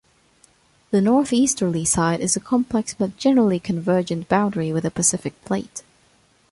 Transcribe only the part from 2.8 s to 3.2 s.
but